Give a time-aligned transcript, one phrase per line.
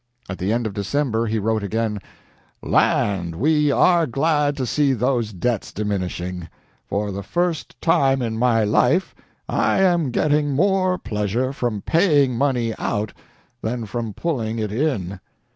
[0.27, 1.99] At the end of December he wrote again:
[2.63, 6.49] "Land, we are glad to see those debts diminishing.
[6.87, 9.13] For the first time in my life
[9.47, 13.13] I am getting more pleasure from paying money out
[13.61, 15.19] than from pulling it in."